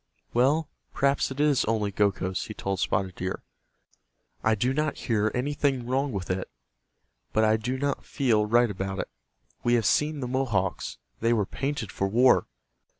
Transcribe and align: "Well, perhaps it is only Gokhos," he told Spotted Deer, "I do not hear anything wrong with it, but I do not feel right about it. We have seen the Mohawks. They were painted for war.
"Well, 0.33 0.67
perhaps 0.95 1.29
it 1.29 1.39
is 1.39 1.63
only 1.65 1.91
Gokhos," 1.91 2.47
he 2.47 2.55
told 2.55 2.79
Spotted 2.79 3.13
Deer, 3.13 3.43
"I 4.43 4.55
do 4.55 4.73
not 4.73 4.97
hear 4.97 5.31
anything 5.35 5.85
wrong 5.85 6.11
with 6.11 6.31
it, 6.31 6.49
but 7.33 7.43
I 7.43 7.55
do 7.55 7.77
not 7.77 8.03
feel 8.03 8.47
right 8.47 8.71
about 8.71 8.97
it. 8.97 9.09
We 9.63 9.75
have 9.75 9.85
seen 9.85 10.19
the 10.19 10.27
Mohawks. 10.27 10.97
They 11.19 11.33
were 11.33 11.45
painted 11.45 11.91
for 11.91 12.07
war. 12.07 12.47